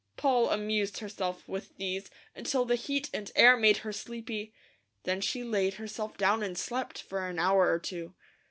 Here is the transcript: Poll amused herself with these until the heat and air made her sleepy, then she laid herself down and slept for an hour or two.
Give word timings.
Poll 0.17 0.49
amused 0.49 0.97
herself 0.97 1.47
with 1.47 1.77
these 1.77 2.09
until 2.35 2.65
the 2.65 2.73
heat 2.73 3.11
and 3.13 3.31
air 3.35 3.55
made 3.55 3.77
her 3.85 3.93
sleepy, 3.93 4.51
then 5.03 5.21
she 5.21 5.43
laid 5.43 5.75
herself 5.75 6.17
down 6.17 6.41
and 6.41 6.57
slept 6.57 6.99
for 6.99 7.27
an 7.27 7.37
hour 7.37 7.71
or 7.71 7.77
two. 7.77 8.15